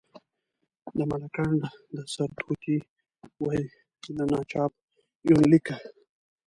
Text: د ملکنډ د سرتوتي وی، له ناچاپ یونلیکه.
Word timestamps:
د 0.97 0.99
ملکنډ 1.11 1.61
د 1.93 1.97
سرتوتي 2.13 2.77
وی، 3.45 3.61
له 4.15 4.23
ناچاپ 4.31 4.71
یونلیکه. 5.29 5.75